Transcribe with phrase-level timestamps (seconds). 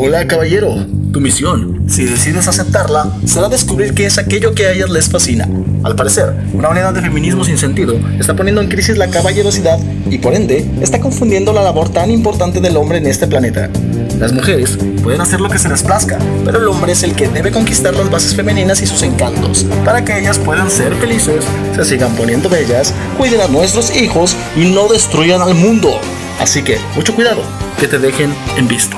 [0.00, 4.90] Hola caballero, tu misión, si decides aceptarla, será descubrir qué es aquello que a ellas
[4.90, 5.48] les fascina.
[5.82, 9.78] Al parecer, una unidad de feminismo sin sentido está poniendo en crisis la caballerosidad
[10.10, 13.70] y por ende está confundiendo la labor tan importante del hombre en este planeta.
[14.18, 17.28] Las mujeres pueden hacer lo que se les plazca, pero el hombre es el que
[17.28, 21.44] debe conquistar las bases femeninas y sus encantos, para que ellas puedan ser felices,
[21.76, 26.00] se sigan poniendo bellas, cuiden a nuestros hijos y no destruyan al mundo.
[26.40, 27.42] Así que, mucho cuidado,
[27.78, 28.96] que te dejen en visto.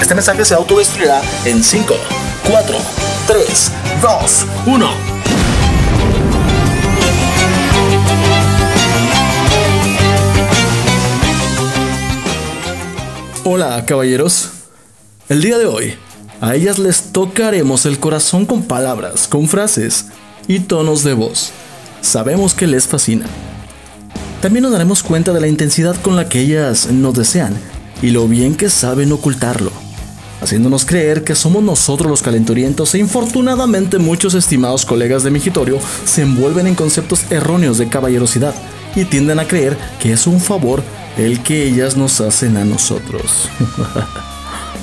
[0.00, 1.94] Este mensaje se autodestruirá en 5,
[2.50, 2.76] 4,
[3.26, 5.14] 3, 2, 1.
[13.46, 14.53] Hola caballeros,
[15.28, 15.94] el día de hoy
[16.40, 20.06] a ellas les tocaremos el corazón con palabras, con frases
[20.48, 21.50] y tonos de voz.
[22.00, 23.26] Sabemos que les fascina.
[24.42, 27.56] También nos daremos cuenta de la intensidad con la que ellas nos desean
[28.02, 29.72] y lo bien que saben ocultarlo
[30.44, 36.20] haciéndonos creer que somos nosotros los calenturientos e infortunadamente muchos estimados colegas de Migitorio se
[36.20, 38.54] envuelven en conceptos erróneos de caballerosidad
[38.94, 40.82] y tienden a creer que es un favor
[41.16, 43.48] el que ellas nos hacen a nosotros.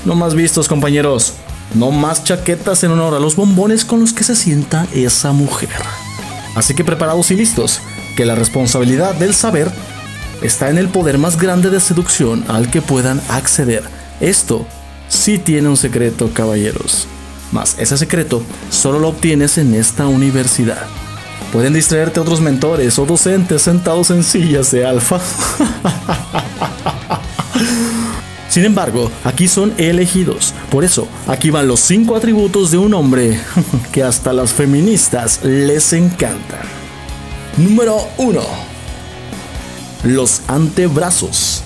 [0.06, 1.34] no más vistos compañeros,
[1.74, 5.70] no más chaquetas en honor a los bombones con los que se sienta esa mujer.
[6.56, 7.80] Así que preparados y listos,
[8.16, 9.72] que la responsabilidad del saber
[10.42, 13.84] está en el poder más grande de seducción al que puedan acceder.
[14.20, 14.66] Esto
[15.08, 17.08] sí tiene un secreto, caballeros.
[17.52, 20.88] Mas ese secreto solo lo obtienes en esta universidad.
[21.52, 25.20] Pueden distraerte otros mentores o docentes sentados en sillas de alfa.
[28.52, 30.54] Sin embargo, aquí son elegidos.
[30.70, 33.40] Por eso, aquí van los cinco atributos de un hombre
[33.94, 36.60] que hasta las feministas les encantan.
[37.56, 38.42] Número 1.
[40.04, 41.64] Los antebrazos.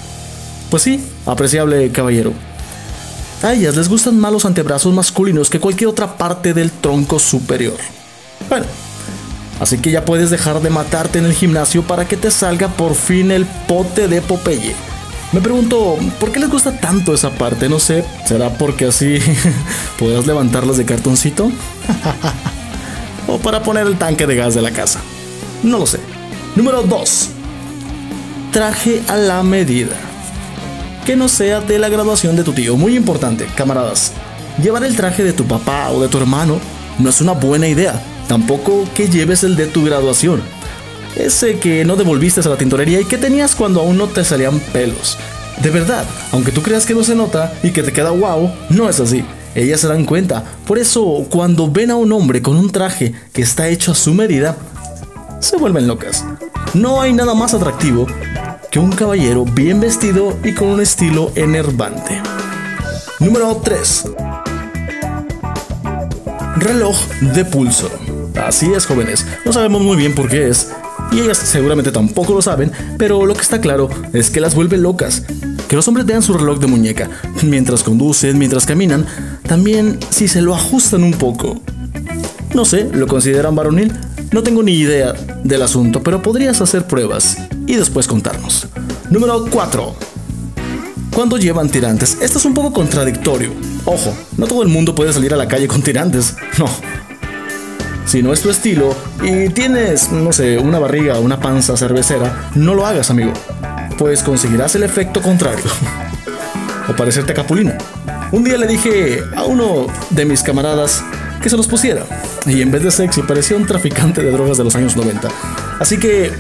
[0.69, 2.33] Pues sí, apreciable caballero.
[3.42, 7.77] A ellas les gustan más los antebrazos masculinos que cualquier otra parte del tronco superior.
[8.48, 8.67] Bueno,
[9.60, 12.93] así que ya puedes dejar de matarte en el gimnasio para que te salga por
[12.93, 14.95] fin el pote de Popeye.
[15.31, 17.67] Me pregunto, ¿por qué les gusta tanto esa parte?
[17.67, 19.19] No sé, ¿será porque así
[19.99, 21.52] podrás levantarlas de cartoncito?
[23.27, 25.02] o para poner el tanque de gas de la casa.
[25.63, 25.99] No lo sé.
[26.55, 27.30] Número 2.
[28.52, 29.95] Traje a la medida
[31.05, 32.77] que no sea de la graduación de tu tío.
[32.77, 34.13] Muy importante, camaradas.
[34.61, 36.59] Llevar el traje de tu papá o de tu hermano
[36.97, 38.02] no es una buena idea.
[38.27, 40.42] Tampoco que lleves el de tu graduación.
[41.15, 44.59] Ese que no devolviste a la tintorería y que tenías cuando aún no te salían
[44.59, 45.17] pelos.
[45.61, 48.89] De verdad, aunque tú creas que no se nota y que te queda wow, no
[48.89, 49.23] es así.
[49.55, 50.43] Ellas se dan cuenta.
[50.67, 54.14] Por eso, cuando ven a un hombre con un traje que está hecho a su
[54.14, 54.58] medida,
[55.39, 56.25] se vuelven locas.
[56.73, 58.05] No hay nada más atractivo
[58.80, 62.21] un caballero bien vestido y con un estilo enervante.
[63.20, 64.05] Número 3.
[66.58, 67.89] Reloj de pulso.
[68.36, 69.25] Así es, jóvenes.
[69.45, 70.71] No sabemos muy bien por qué es.
[71.11, 74.77] Y ellas seguramente tampoco lo saben, pero lo que está claro es que las vuelve
[74.77, 75.23] locas.
[75.67, 77.10] Que los hombres vean su reloj de muñeca
[77.43, 79.05] mientras conducen, mientras caminan,
[79.48, 81.61] también si se lo ajustan un poco.
[82.54, 83.92] No sé, ¿lo consideran varonil?
[84.32, 87.37] No tengo ni idea del asunto, pero podrías hacer pruebas
[87.67, 88.67] y después contarnos.
[89.10, 89.95] Número 4.
[91.14, 92.17] Cuando llevan tirantes?
[92.22, 93.52] Esto es un poco contradictorio.
[93.86, 96.36] Ojo, no todo el mundo puede salir a la calle con tirantes.
[96.58, 96.66] No.
[98.05, 102.49] Si no es tu estilo y tienes, no sé, una barriga o una panza cervecera,
[102.55, 103.33] no lo hagas, amigo.
[103.98, 105.64] Pues conseguirás el efecto contrario.
[106.88, 107.77] o parecerte capulina.
[108.32, 111.04] Un día le dije a uno de mis camaradas
[111.42, 112.05] que se los pusiera.
[112.45, 115.30] Y en vez de sexy parecía un traficante de drogas de los años 90.
[115.80, 116.32] Así que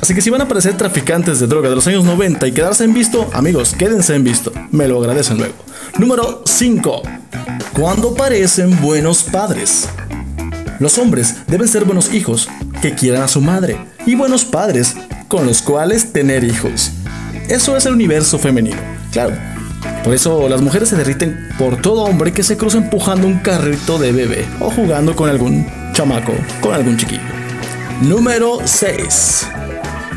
[0.00, 2.84] Así que si van a aparecer traficantes de droga de los años 90 y quedarse
[2.84, 4.50] en visto, amigos, quédense en visto.
[4.70, 5.54] Me lo agradecen luego.
[5.98, 7.02] Número 5.
[7.74, 9.88] Cuando parecen buenos padres.
[10.80, 12.48] Los hombres deben ser buenos hijos
[12.82, 14.96] que quieran a su madre y buenos padres
[15.28, 16.90] con los cuales tener hijos.
[17.48, 18.78] Eso es el universo femenino.
[19.12, 19.36] Claro.
[20.02, 23.98] Por eso las mujeres se derriten por todo hombre que se cruza empujando un carrito
[23.98, 27.20] de bebé o jugando con algún chamaco, con algún chiquillo.
[28.00, 29.46] Número 6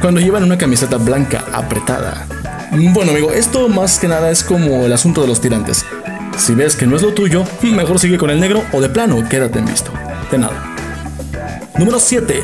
[0.03, 2.27] cuando llevan una camiseta blanca apretada.
[2.91, 5.85] Bueno amigo, esto más que nada es como el asunto de los tirantes.
[6.37, 9.23] Si ves que no es lo tuyo, mejor sigue con el negro o de plano
[9.29, 9.93] quédate en visto.
[10.37, 10.75] Nada.
[11.77, 12.43] Número 7.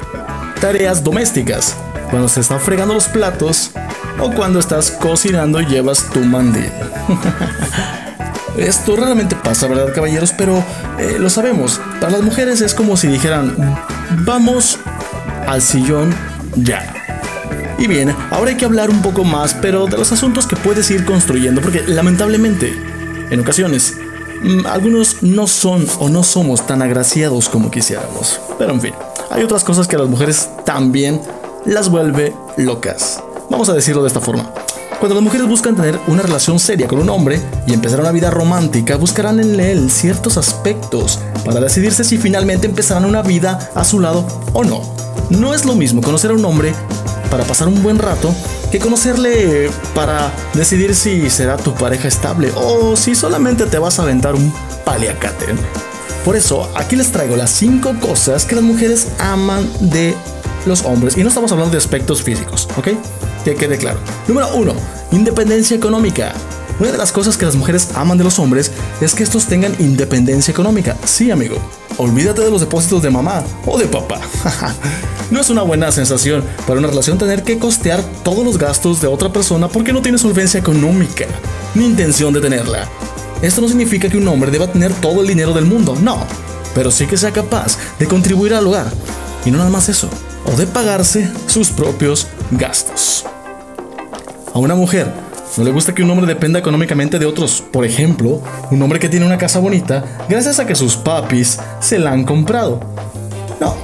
[0.59, 1.75] Tareas domésticas.
[2.09, 3.71] Cuando se están fregando los platos
[4.19, 6.71] o cuando estás cocinando y llevas tu mandil.
[8.57, 10.33] Esto raramente pasa, ¿verdad, caballeros?
[10.33, 10.63] Pero
[10.97, 11.79] eh, lo sabemos.
[11.99, 13.55] Para las mujeres es como si dijeran,
[14.25, 14.79] vamos
[15.47, 16.13] al sillón
[16.55, 16.93] ya.
[17.77, 20.91] Y bien, ahora hay que hablar un poco más, pero de los asuntos que puedes
[20.91, 22.73] ir construyendo, porque lamentablemente,
[23.29, 23.95] en ocasiones,
[24.65, 28.39] algunos no son o no somos tan agraciados como quisiéramos.
[28.57, 28.93] Pero en fin,
[29.29, 31.21] hay otras cosas que a las mujeres también
[31.65, 33.21] las vuelve locas.
[33.49, 34.51] Vamos a decirlo de esta forma.
[34.99, 38.29] Cuando las mujeres buscan tener una relación seria con un hombre y empezar una vida
[38.29, 44.01] romántica, buscarán en él ciertos aspectos para decidirse si finalmente empezarán una vida a su
[44.01, 44.81] lado o no.
[45.29, 46.73] No es lo mismo conocer a un hombre
[47.31, 48.33] para pasar un buen rato
[48.71, 54.03] que conocerle para decidir si será tu pareja estable o si solamente te vas a
[54.03, 54.53] aventar un
[54.85, 55.47] paliacate.
[56.23, 60.15] Por eso, aquí les traigo las 5 cosas que las mujeres aman de
[60.65, 61.17] los hombres.
[61.17, 62.89] Y no estamos hablando de aspectos físicos, ¿ok?
[63.43, 63.99] Que quede claro.
[64.27, 64.73] Número 1.
[65.11, 66.33] Independencia económica.
[66.79, 68.71] Una de las cosas que las mujeres aman de los hombres
[69.01, 70.95] es que estos tengan independencia económica.
[71.03, 71.57] Sí, amigo.
[71.97, 74.21] Olvídate de los depósitos de mamá o de papá.
[75.31, 79.07] no es una buena sensación para una relación tener que costear todos los gastos de
[79.07, 81.25] otra persona porque no tiene solvencia económica
[81.75, 82.87] ni intención de tenerla.
[83.41, 86.25] Esto no significa que un hombre deba tener todo el dinero del mundo, no,
[86.73, 88.89] pero sí que sea capaz de contribuir al hogar.
[89.45, 90.09] Y no nada más eso,
[90.45, 93.25] o de pagarse sus propios gastos.
[94.53, 95.28] A una mujer
[95.59, 97.61] no le gusta que un hombre dependa económicamente de otros.
[97.73, 98.41] Por ejemplo,
[98.71, 102.23] un hombre que tiene una casa bonita gracias a que sus papis se la han
[102.23, 102.79] comprado.
[103.59, 103.75] No.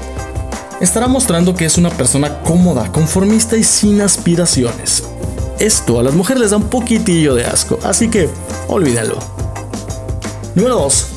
[0.79, 5.03] Estará mostrando que es una persona cómoda, conformista y sin aspiraciones.
[5.59, 8.29] Esto a las mujeres les da un poquitillo de asco, así que
[8.69, 9.19] olvídalo.
[10.55, 11.07] Número 2.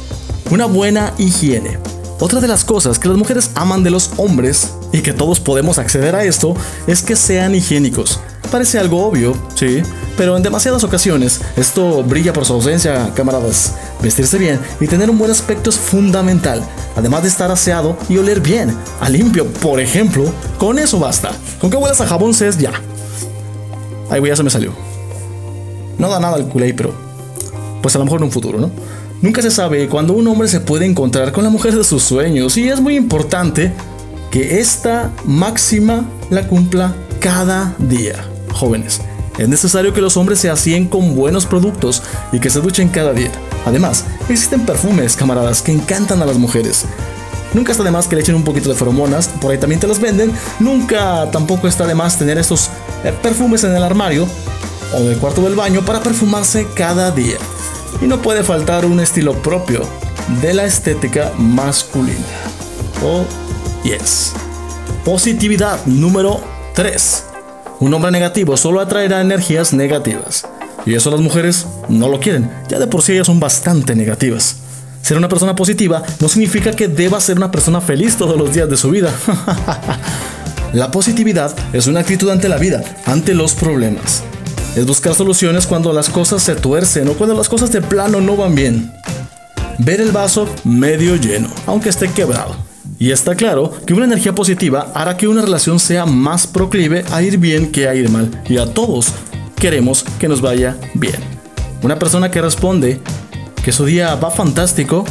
[0.51, 1.79] Una buena higiene.
[2.19, 5.79] Otra de las cosas que las mujeres aman de los hombres, y que todos podemos
[5.79, 6.57] acceder a esto,
[6.89, 8.19] es que sean higiénicos.
[8.51, 9.83] Parece algo obvio, sí,
[10.17, 13.75] pero en demasiadas ocasiones esto brilla por su ausencia, camaradas.
[14.03, 16.63] Vestirse bien y tener un buen aspecto es fundamental,
[16.97, 21.31] además de estar aseado y oler bien, a limpio, por ejemplo, con eso basta.
[21.61, 22.73] Con que huelas a jabón es ya.
[24.09, 24.73] Ay, ya se me salió.
[25.99, 26.95] No da nada al culé, pero
[27.83, 28.71] pues a lo mejor en un futuro, ¿no?
[29.21, 32.57] Nunca se sabe cuándo un hombre se puede encontrar con la mujer de sus sueños
[32.57, 33.73] y es muy importante
[34.31, 38.25] que esta máxima la cumpla cada día.
[38.53, 39.01] Jóvenes,
[39.39, 42.03] es necesario que los hombres se hacíen con buenos productos
[42.33, 43.31] y que se duchen cada día.
[43.67, 46.87] Además, existen perfumes, camaradas, que encantan a las mujeres.
[47.55, 49.87] Nunca está de más que le echen un poquito de feromonas, por ahí también te
[49.87, 50.33] las venden.
[50.59, 52.69] Nunca tampoco está de más tener estos
[53.05, 54.27] eh, perfumes en el armario
[54.93, 57.37] o en el cuarto del baño para perfumarse cada día.
[58.03, 59.83] Y no puede faltar un estilo propio
[60.43, 62.19] de la estética masculina.
[63.03, 63.25] Oh,
[63.83, 64.33] yes.
[65.05, 66.41] Positividad número
[66.75, 67.28] 3.
[67.81, 70.47] Un hombre negativo solo atraerá energías negativas.
[70.87, 72.51] Y eso las mujeres no lo quieren.
[72.69, 74.57] Ya de por sí ellas son bastante negativas.
[75.03, 78.69] Ser una persona positiva no significa que deba ser una persona feliz todos los días
[78.69, 79.13] de su vida.
[80.73, 84.23] la positividad es una actitud ante la vida, ante los problemas
[84.79, 88.37] es buscar soluciones cuando las cosas se tuercen o cuando las cosas de plano no
[88.37, 88.93] van bien.
[89.79, 92.68] Ver el vaso medio lleno, aunque esté quebrado.
[92.99, 97.23] Y está claro que una energía positiva hará que una relación sea más proclive a
[97.23, 98.43] ir bien que a ir mal.
[98.49, 99.13] Y a todos
[99.55, 101.17] queremos que nos vaya bien.
[101.83, 103.01] Una persona que responde
[103.65, 105.05] que su día va fantástico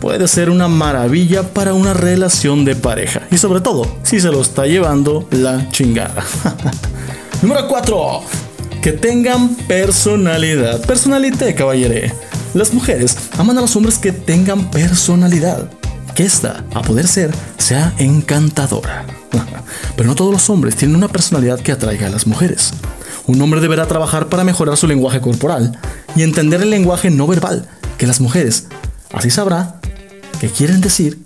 [0.00, 3.22] puede ser una maravilla para una relación de pareja.
[3.30, 6.22] Y sobre todo, si se lo está llevando la chingada.
[7.42, 8.22] Número 4
[8.84, 10.84] que tengan personalidad.
[10.84, 12.12] Personalité, caballere.
[12.52, 15.70] Las mujeres aman a los hombres que tengan personalidad.
[16.14, 19.04] Que esta, a poder ser, sea encantadora.
[19.96, 22.72] Pero no todos los hombres tienen una personalidad que atraiga a las mujeres.
[23.26, 25.78] Un hombre deberá trabajar para mejorar su lenguaje corporal
[26.14, 27.68] y entender el lenguaje no verbal
[27.98, 28.66] que las mujeres.
[29.12, 29.80] Así sabrá
[30.40, 31.18] qué quieren decir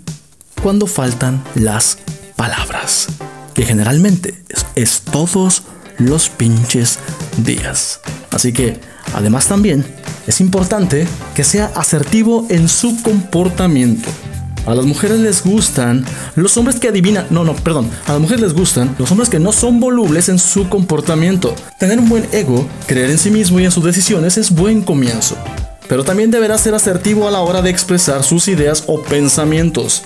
[0.63, 1.99] cuando faltan las
[2.37, 3.09] palabras.
[3.53, 5.65] Que generalmente es, es todos
[5.99, 6.99] los pinches
[7.39, 8.01] días.
[8.31, 8.81] Así que,
[9.13, 9.85] además también,
[10.27, 14.09] es importante que sea asertivo en su comportamiento.
[14.69, 16.05] A las mujeres les gustan
[16.37, 19.39] los hombres que adivinan, no, no, perdón, a las mujeres les gustan los hombres que
[19.39, 21.55] no son volubles en su comportamiento.
[21.79, 25.39] Tener un buen ego, creer en sí mismo y en sus decisiones es buen comienzo.
[25.89, 30.03] Pero también deberá ser asertivo a la hora de expresar sus ideas o pensamientos.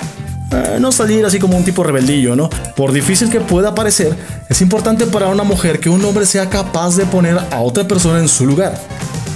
[0.52, 2.48] Eh, no salir así como un tipo rebeldillo, ¿no?
[2.76, 4.16] Por difícil que pueda parecer,
[4.48, 8.20] es importante para una mujer que un hombre sea capaz de poner a otra persona
[8.20, 8.80] en su lugar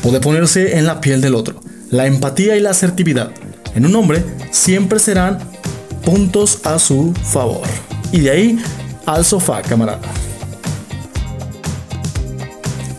[0.05, 1.61] o de ponerse en la piel del otro.
[1.91, 3.33] La empatía y la asertividad
[3.77, 5.39] en un hombre siempre serán
[6.05, 7.67] puntos a su favor.
[8.11, 8.59] Y de ahí
[9.05, 10.01] al sofá, camarada.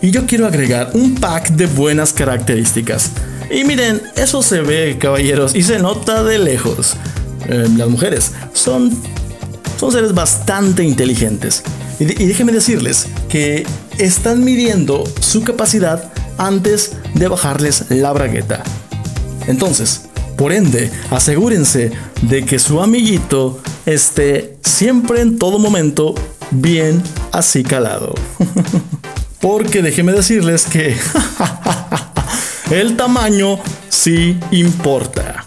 [0.01, 3.12] Y yo quiero agregar un pack de buenas características.
[3.50, 6.96] Y miren, eso se ve, caballeros, y se nota de lejos.
[7.50, 8.91] Eh, las mujeres, son,
[9.79, 11.63] son seres bastante inteligentes.
[12.00, 13.65] Y, déjenme decirles que
[13.98, 18.63] están midiendo su capacidad antes de bajarles la bragueta.
[19.48, 20.06] Entonces,
[20.38, 21.91] por ende, asegúrense
[22.22, 26.13] de que su amiguito esté siempre en todo momento
[26.51, 27.01] bien
[27.32, 28.13] así calado.
[29.41, 30.96] Porque déjenme decirles que
[32.72, 35.46] el tamaño sí importa.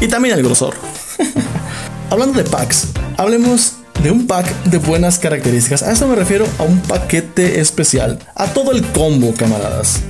[0.00, 0.74] Y también el grosor.
[2.10, 5.82] Hablando de packs, hablemos de un pack de buenas características.
[5.82, 10.00] A eso me refiero a un paquete especial, a todo el combo, camaradas.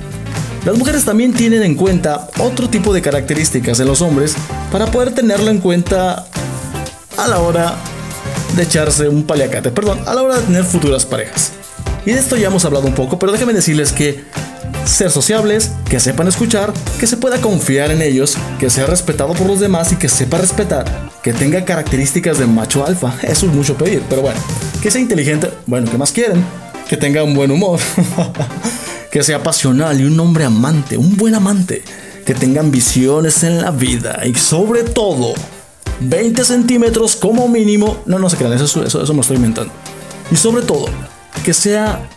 [0.67, 4.35] Las mujeres también tienen en cuenta otro tipo de características en los hombres
[4.69, 6.25] para poder tenerlo en cuenta
[7.15, 7.73] a la hora
[8.53, 11.53] de echarse un paliacate, perdón, a la hora de tener futuras parejas.
[12.05, 14.25] Y de esto ya hemos hablado un poco, pero déjenme decirles que
[14.83, 19.47] ser sociables, que sepan escuchar, que se pueda confiar en ellos, que sea respetado por
[19.47, 20.83] los demás y que sepa respetar,
[21.23, 23.15] que tenga características de macho alfa.
[23.23, 24.39] Eso es mucho pedir, pero bueno,
[24.83, 26.43] que sea inteligente, bueno, ¿qué más quieren?
[26.89, 27.79] Que tenga un buen humor,
[29.11, 31.83] que sea pasional y un hombre amante, un buen amante,
[32.25, 35.33] que tenga ambiciones en la vida y sobre todo
[35.99, 37.97] 20 centímetros como mínimo.
[38.05, 39.71] No, no se crean, eso, eso, eso me estoy inventando.
[40.29, 40.87] Y sobre todo,
[41.43, 42.07] que sea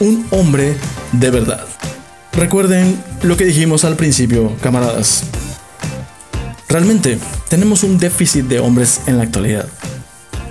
[0.00, 0.76] un hombre
[1.12, 1.64] de verdad.
[2.32, 5.22] Recuerden lo que dijimos al principio, camaradas.
[6.68, 7.18] Realmente
[7.48, 9.66] tenemos un déficit de hombres en la actualidad.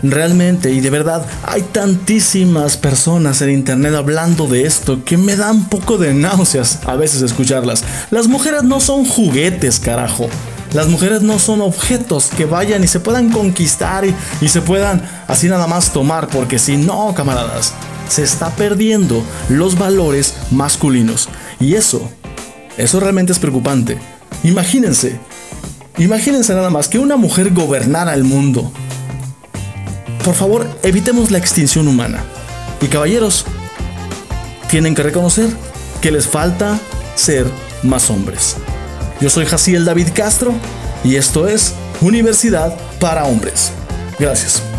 [0.04, 5.50] Realmente y de verdad hay tantísimas personas en internet hablando de esto que me da
[5.52, 7.86] un poco de náuseas a veces escucharlas.
[8.12, 10.28] Las mujeres no son juguetes, carajo.
[10.74, 15.48] Las mujeres no son objetos que vayan y se puedan conquistar y, se puedan así
[15.48, 17.74] nada más tomar, porque si no, camaradas,
[18.10, 21.30] se está perdiendo los valores masculinos.
[21.60, 22.10] Y eso,
[22.76, 24.00] eso realmente es preocupante.
[24.44, 25.20] Imagínense,
[26.00, 28.72] imagínense nada más que una mujer gobernara el mundo.
[30.24, 32.24] Por favor, evitemos la extinción humana.
[32.82, 33.46] Y caballeros,
[34.70, 35.50] tienen que reconocer
[36.02, 36.80] que les falta
[37.16, 37.46] ser
[37.84, 38.56] más hombres.
[39.20, 40.54] Yo soy Jaciel David Castro
[41.04, 43.72] y esto es Universidad para Hombres.
[44.18, 44.73] Gracias.